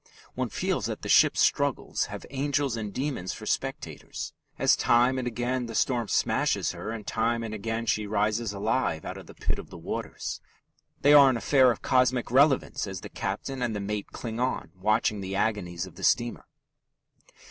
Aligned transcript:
One 0.33 0.49
feels 0.49 0.87
that 0.87 1.03
the 1.03 1.09
ship's 1.09 1.41
struggles 1.41 2.05
have 2.05 2.25
angels 2.31 2.75
and 2.75 2.91
demons 2.91 3.33
for 3.33 3.45
spectators, 3.45 4.33
as 4.57 4.75
time 4.75 5.19
and 5.19 5.27
again 5.27 5.67
the 5.67 5.75
storm 5.75 6.07
smashes 6.07 6.71
her 6.71 6.89
and 6.89 7.05
time 7.05 7.43
and 7.43 7.53
again 7.53 7.85
she 7.85 8.07
rises 8.07 8.51
alive 8.51 9.05
out 9.05 9.19
of 9.19 9.27
the 9.27 9.35
pit 9.35 9.59
of 9.59 9.69
the 9.69 9.77
waters. 9.77 10.41
They 11.01 11.13
are 11.13 11.29
an 11.29 11.37
affair 11.37 11.69
of 11.69 11.83
cosmic 11.83 12.31
relevance 12.31 12.87
as 12.87 13.01
the 13.01 13.09
captain 13.09 13.61
and 13.61 13.75
the 13.75 13.79
mate 13.79 14.07
cling 14.11 14.39
on, 14.39 14.71
watching 14.75 15.21
the 15.21 15.35
agonies 15.35 15.85
of 15.85 15.97
the 15.97 16.03
steamer. 16.03 16.47